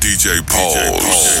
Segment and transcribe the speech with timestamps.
[0.00, 1.40] DJ Pulse.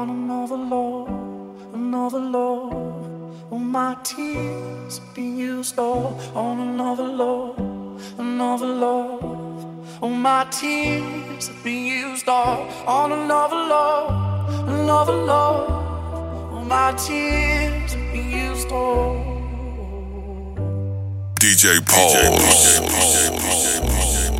[0.00, 2.72] on another love, another love.
[3.52, 7.58] All my tears have been used all on another love,
[8.18, 10.02] another love.
[10.02, 15.70] All my tears have been used all on another love, another love.
[16.54, 19.16] All my tears have been used all.
[21.40, 22.14] DJ Pulse.
[22.14, 22.80] DJ
[24.32, 24.39] On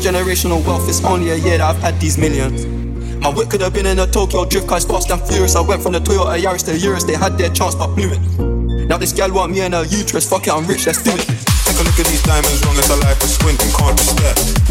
[0.00, 2.64] Got generational wealth, it's only a year that I've had these millions.
[3.20, 5.56] My whip could have been in a Tokyo drift car, it's fast and furious.
[5.56, 8.20] I went from the Toyota Yaris to Urus, they had their chance but blew it.
[8.88, 11.20] Now this gal want me and her uterus, fuck it, I'm rich, let's do it.
[11.68, 14.04] Take a look at these diamonds, wrong as a life is squinting, can't be.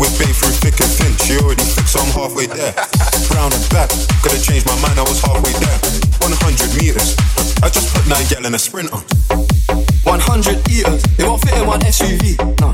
[0.01, 2.74] We're been through thick and thin, she already fixed, so I'm halfway there.
[3.29, 3.93] Brown and back,
[4.25, 5.77] could have changed my mind, I was halfway there.
[6.25, 7.13] 100 meters,
[7.62, 8.98] I just put nine gal in a sprinter.
[8.98, 12.33] 100 eaters, they won't fit in one SUV.
[12.65, 12.74] No.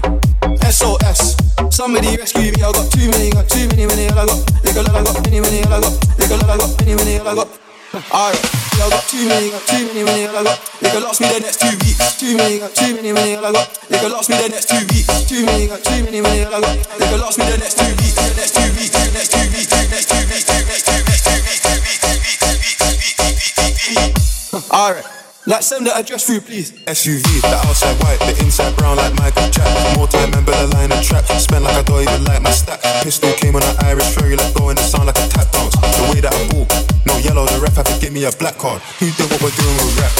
[0.72, 1.36] SOS,
[1.76, 2.64] somebody rescue me.
[2.64, 4.08] I got too many, got too many, many.
[4.10, 5.64] all I got, lick a lot, I got many, many.
[5.68, 7.20] all I got, lick a lot, I got many, many.
[7.20, 7.50] all I got.
[7.96, 8.44] Alright,
[8.76, 10.26] I got too many, got too many, many.
[10.28, 12.20] all I got, they could last me the next two weeks.
[12.20, 13.36] Too many, got too many, many.
[13.36, 15.12] all I got, they could last me the next two weeks.
[15.28, 16.44] Too many, got too many, many.
[16.44, 18.05] all I got, they could last me the next two weeks.
[25.46, 26.74] Like send the address through, please.
[26.90, 29.70] SUV, the outside white, the inside brown like Michael Jack.
[29.94, 31.22] More time, remember the line of trap.
[31.38, 32.82] Spent like I don't even like my stack.
[33.06, 35.78] Pistol came on an Irish ferry, let go and it sound like a tap dance.
[35.78, 36.74] The way that I walk,
[37.06, 38.82] no yellow, the ref had to give me a black card.
[38.98, 40.14] Who did what we're doing with rap?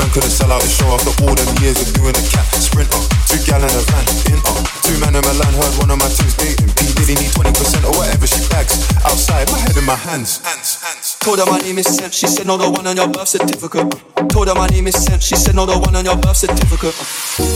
[0.00, 2.96] Man couldn't sell out the show after all them years of doing the cat sprinter.
[3.28, 4.56] Two gal in a van, in up.
[4.88, 6.72] Two man in Milan heard one of my tunes dating.
[6.80, 7.52] P Diddy need 20%
[7.84, 8.88] or whatever she bags.
[9.04, 10.40] Outside, my head in my hands.
[10.40, 11.11] Hands, hands.
[11.22, 13.86] Told her my name is Sam, she said no, the one on your birth certificate.
[14.28, 16.98] Told her my name is Sam, she said no, the one on your birth certificate.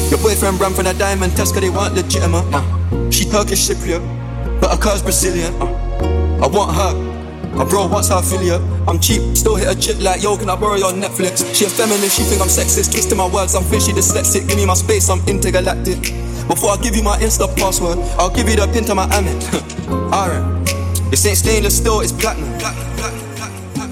[0.09, 2.47] Your boyfriend ran from the diamond test cause they weren't legitimate.
[2.55, 2.63] Uh.
[3.11, 3.99] She Turkish Cypriot,
[4.61, 5.51] but her car's Brazilian.
[5.61, 5.67] Uh.
[6.39, 6.95] I want her.
[7.59, 8.63] My bro wants her affiliate.
[8.87, 11.43] I'm cheap, still hit a chick like, yo, can I borrow your Netflix?
[11.53, 12.93] She a feminist, she think I'm sexist.
[12.95, 14.47] Twisting my words, I'm fishy dyslexic.
[14.47, 16.15] Give me my space, I'm intergalactic.
[16.47, 19.51] Before I give you my Insta password, I'll give you the pin to my Amex.
[20.15, 21.11] Alright.
[21.11, 23.26] This ain't stainless steel, it's platinum.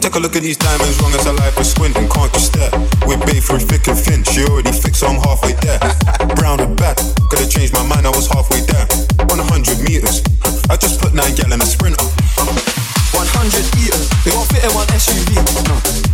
[0.04, 2.70] Take a look at these diamonds, wrong as a life is squinting, can't you stare?
[3.06, 5.80] We're bathed through thick and thin, she already fixed, so I'm halfway there.
[6.36, 6.98] Brown and back,
[7.30, 8.84] could have changed my mind, I was halfway there.
[9.32, 10.20] 100 meters,
[10.68, 12.04] I just put nine gal in a sprinter.
[13.34, 15.34] 100 eaters, they won't fit in one SUV.
[15.66, 15.74] No.
[15.74, 16.04] Uh,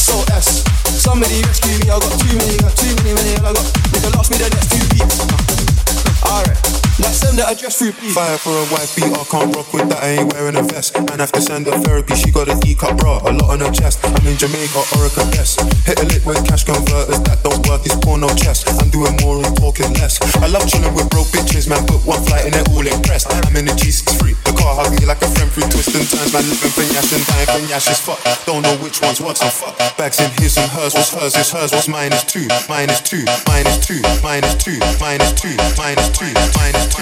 [0.00, 1.90] SOS, somebody rescue me.
[1.90, 3.36] I got too many, got too many, many.
[3.42, 5.18] all I got, they can last me the next two weeks.
[5.18, 6.58] Uh, alright,
[7.02, 8.14] now send the address through, please.
[8.14, 10.94] Fire for a wife beat, I can't rock with that, I ain't wearing a vest.
[10.94, 13.72] Man have to send her therapy, she got a E-cup bra, a lot on her
[13.74, 13.98] chest.
[14.06, 15.58] I'm in Jamaica, Ocho Rios.
[15.84, 18.70] Hit a lick with cash converters, that don't work, it's porno chest.
[18.78, 20.22] I'm doing more and talking less.
[20.38, 23.26] I love chilling with broke bitches, man, put one flight and they're all impressed.
[23.28, 26.30] I'm in the G63, the car hug me like a friend through twists and turns,
[26.30, 28.20] man, living for Yash and dying for Yash is fuck.
[28.46, 29.76] Don't know which one's what's and fuck.
[29.96, 32.46] Bags in his and hers, what's hers is hers, what's mine is two.
[32.68, 36.32] Mine is two, mine is two, mine is two, mine is two, mine is two,
[36.56, 36.99] mine is two,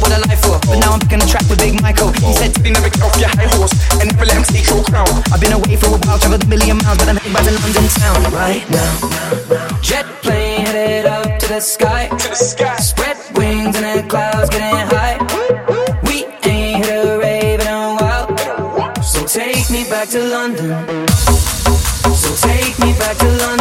[0.00, 0.56] what I lie for.
[0.66, 2.10] But now I'm on the track with Big Michael.
[2.16, 2.32] He oh.
[2.32, 4.82] said to me, never get off your high horse and never let him take your
[4.84, 5.08] crown.
[5.32, 7.54] I've been away for a while, traveled a million miles, but I'm heading back to
[7.54, 8.92] London town right now.
[9.80, 12.08] Jet plane headed up to the sky.
[12.08, 12.76] To the sky.
[12.80, 15.16] Spread wings and the clouds getting high.
[16.08, 18.28] We ain't hit a rave in a while,
[19.02, 21.06] so take me back to London.
[22.10, 23.59] So take me back to London.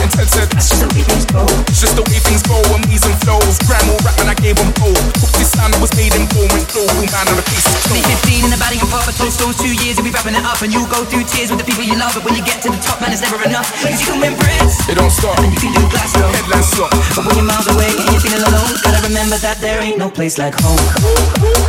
[0.00, 1.44] And Ted said, That's just the way things go.
[1.68, 3.58] It's just the way things go, amnesia flows.
[3.68, 4.96] Grandma rap and I gave them pole.
[5.20, 6.88] Hooked this sound that was made in boring thought.
[6.96, 8.08] We'll dine on a piece of chalk.
[8.08, 8.36] If you
[10.06, 12.14] be wrapping it up and you'll go through tears with the people you love.
[12.14, 13.66] But when you get to the top, man, it's never enough.
[13.82, 14.86] Cause you can win Brits.
[14.86, 15.34] It don't stop.
[15.42, 16.30] And you can do Glasgow.
[16.30, 16.94] Headline slot.
[17.18, 20.08] But when you're miles away and you're feeling alone, gotta remember that there ain't no
[20.08, 20.78] place like home.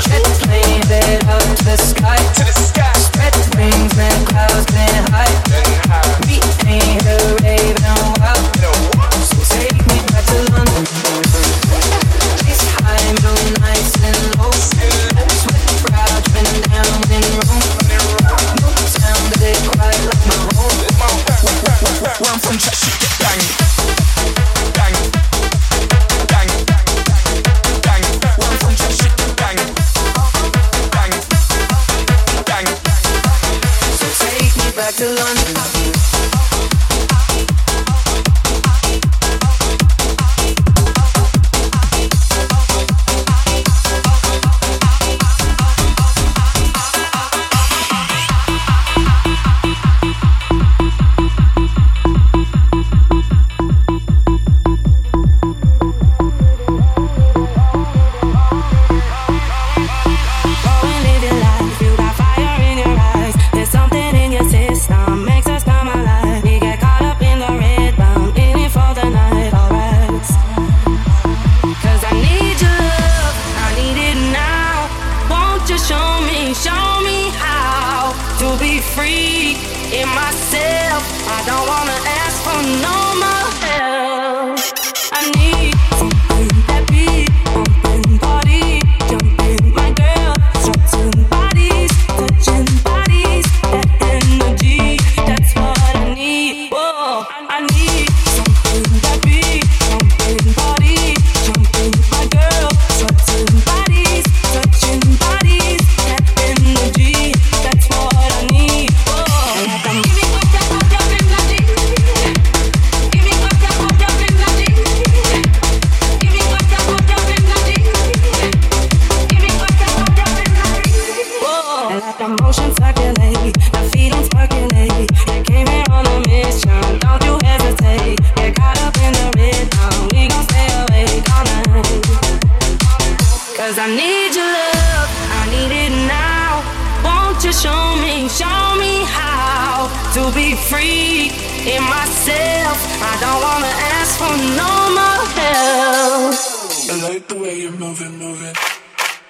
[0.06, 2.22] Jet plane bed up to the sky.
[2.38, 2.67] To the
[3.72, 5.28] wings, man, clouds getting high.
[6.28, 7.47] We ain't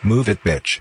[0.03, 0.79] Move it, bitch.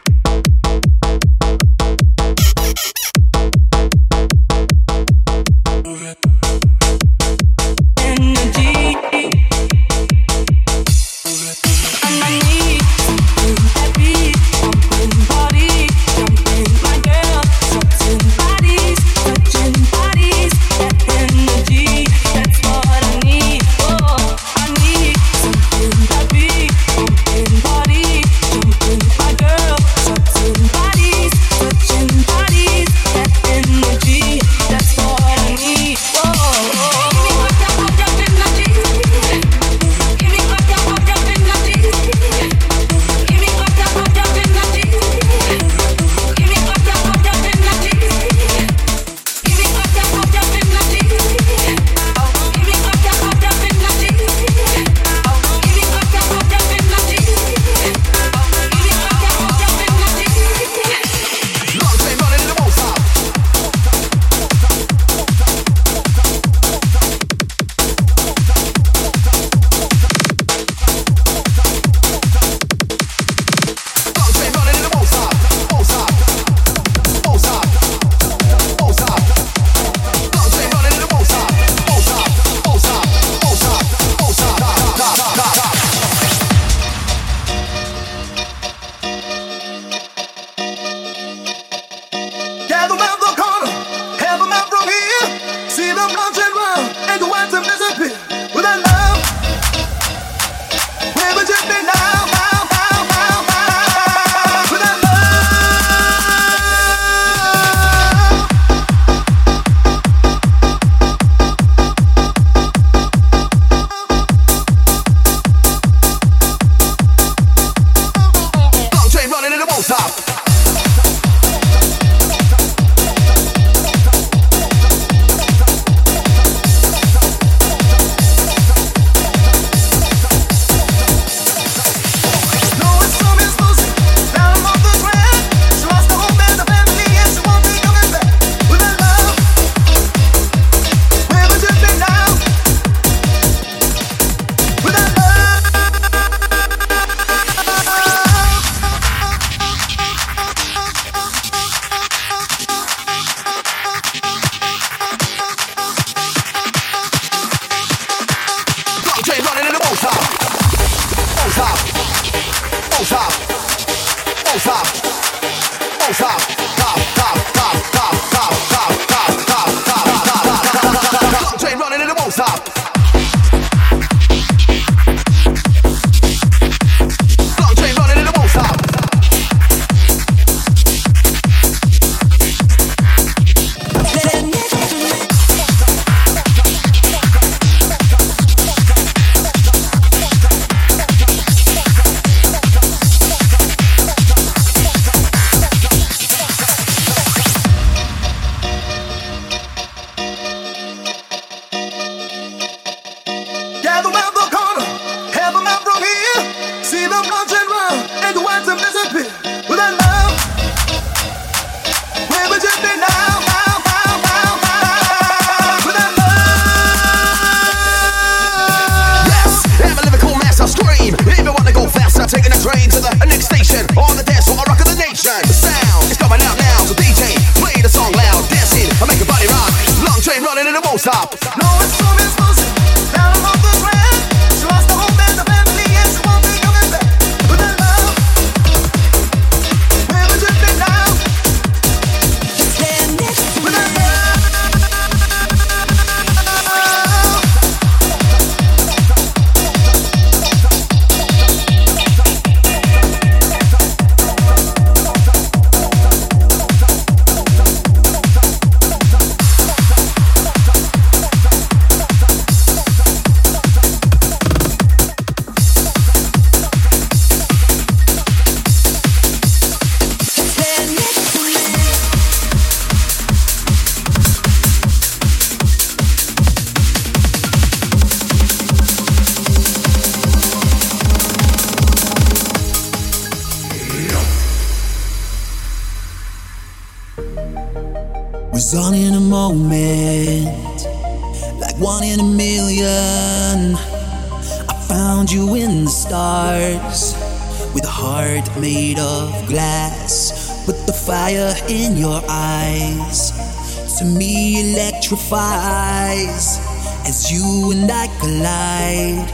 [305.33, 309.33] As you and I collide.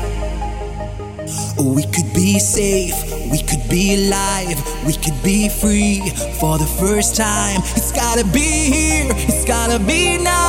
[1.58, 2.94] We could be safe,
[3.30, 6.00] we could be alive, we could be free
[6.40, 7.60] for the first time.
[7.76, 10.41] It's gotta be here, it's gotta be now,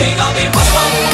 [0.00, 1.09] King of the Muslims.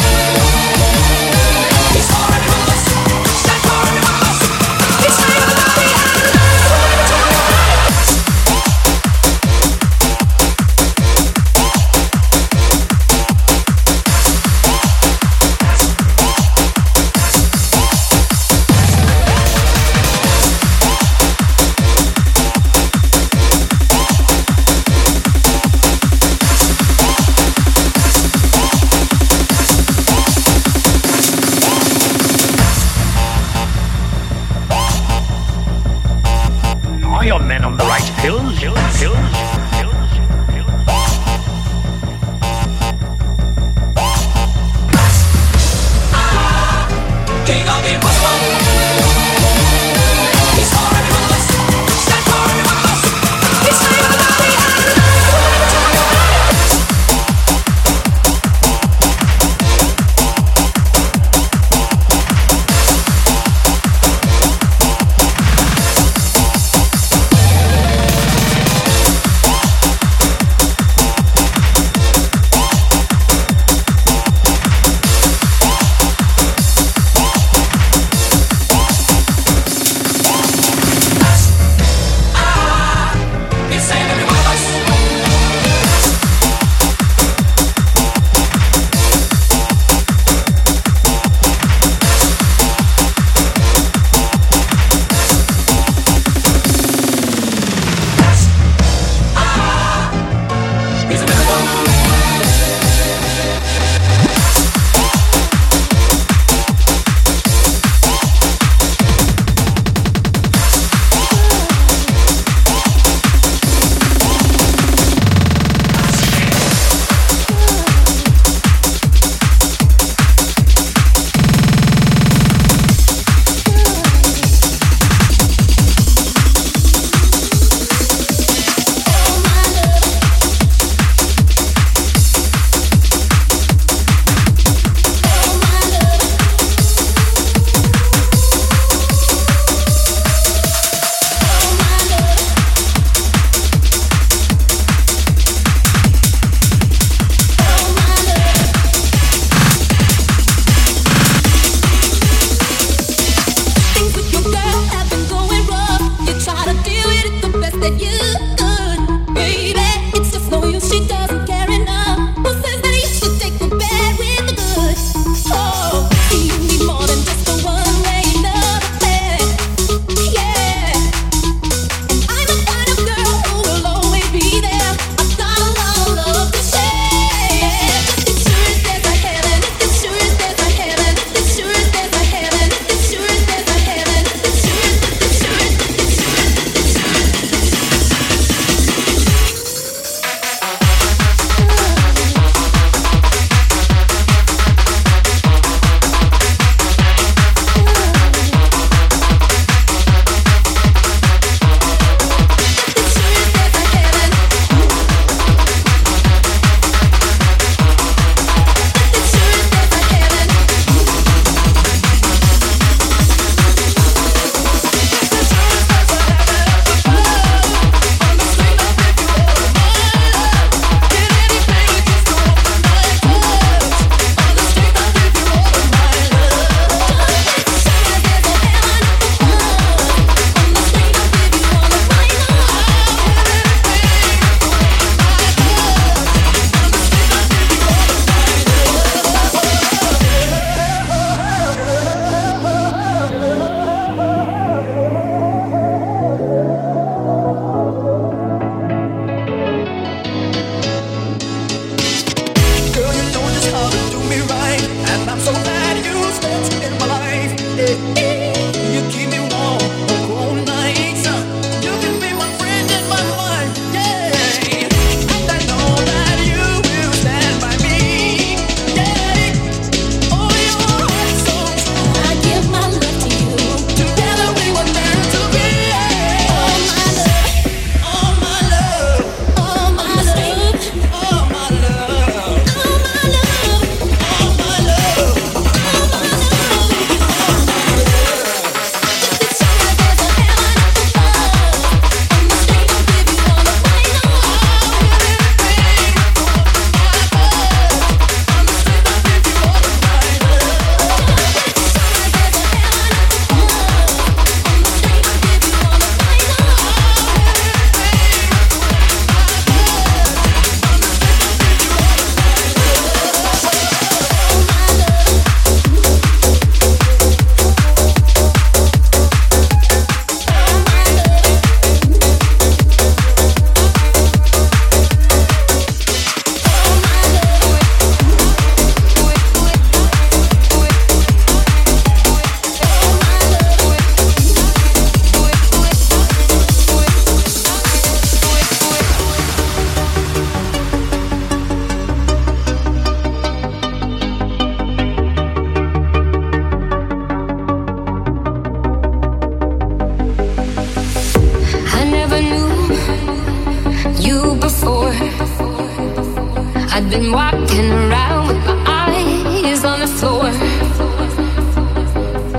[356.96, 360.50] I've been walking around with my eyes on the floor.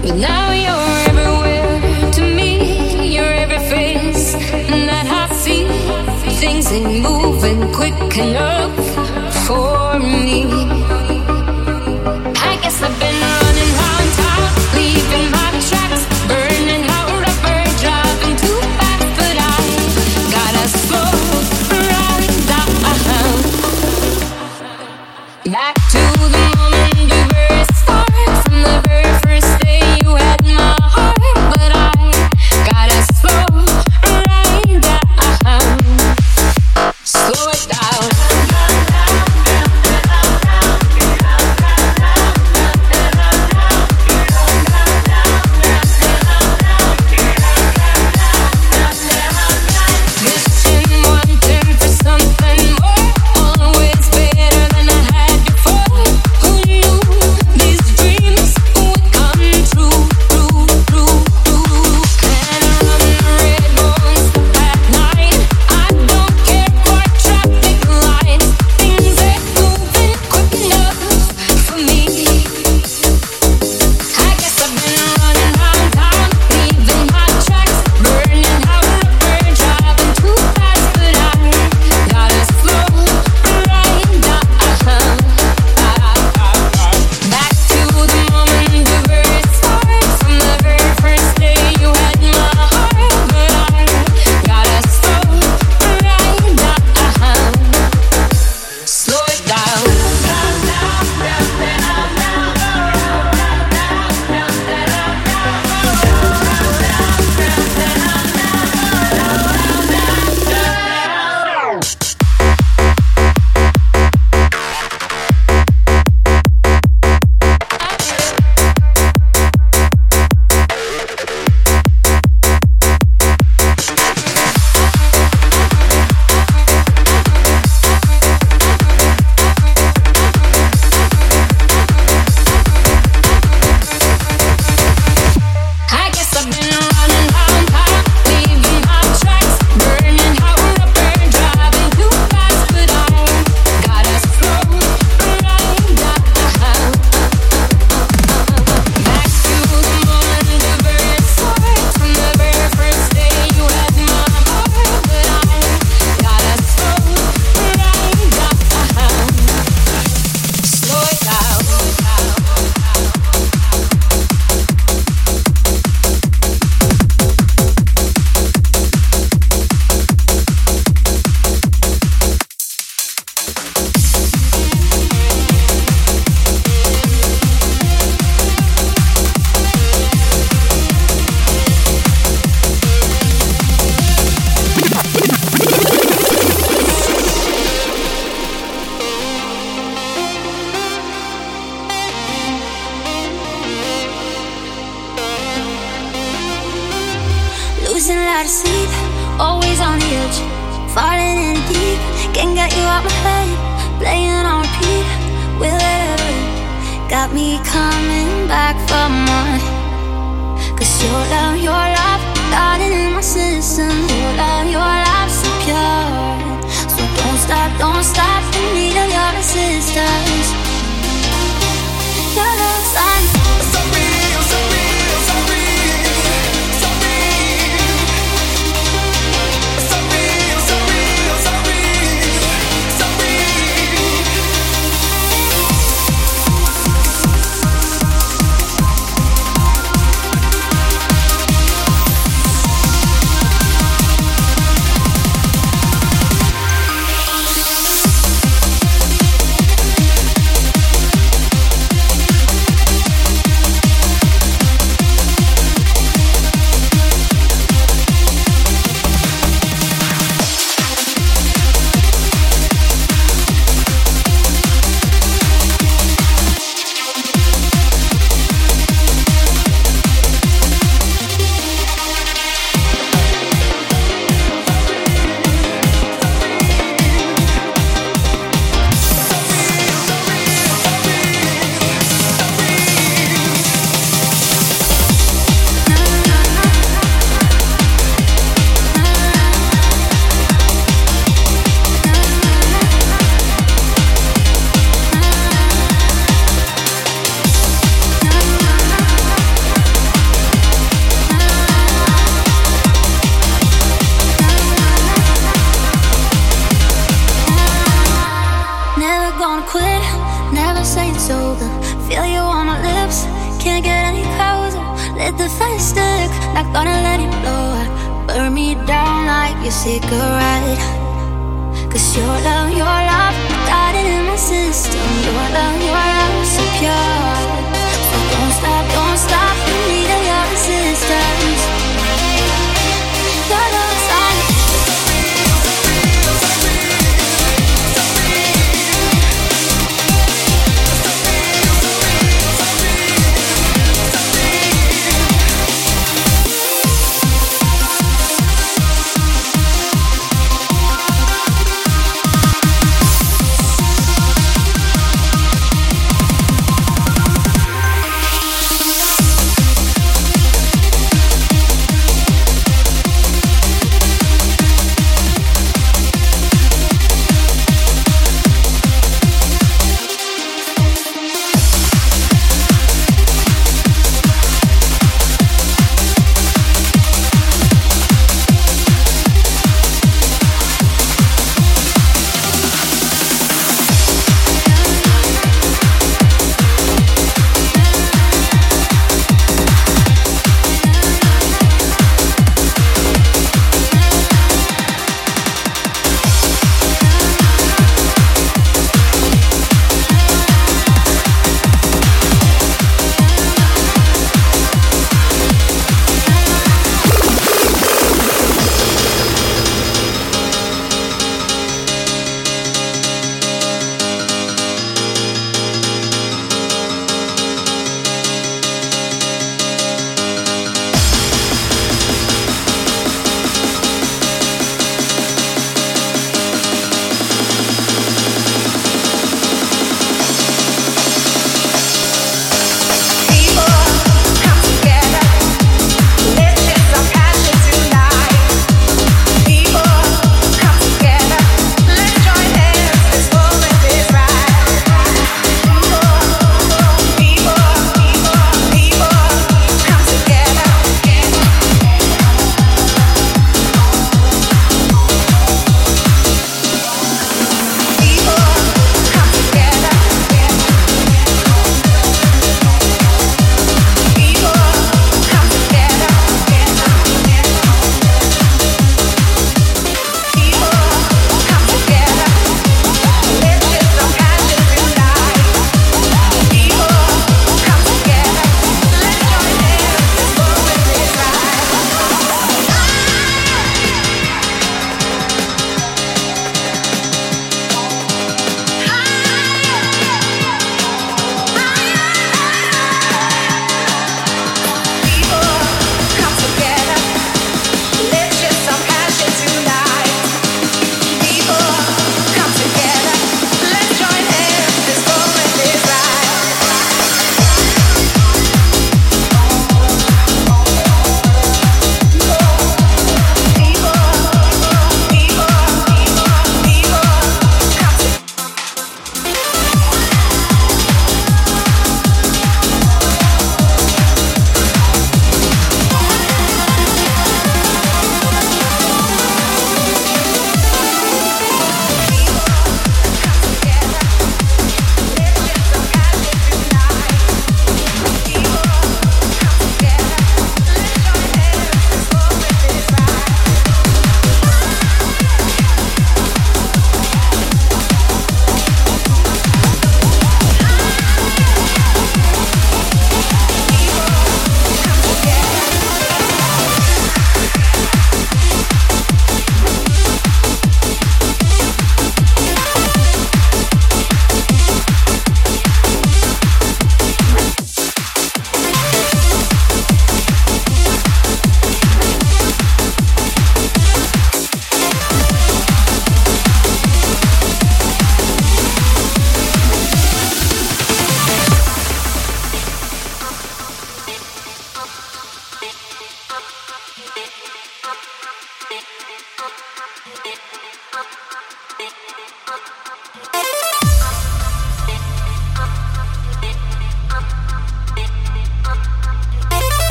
[0.00, 5.66] But now you're everywhere to me, you're every face and that I see.
[6.40, 8.74] Things ain't moving quick enough
[9.46, 10.81] for me.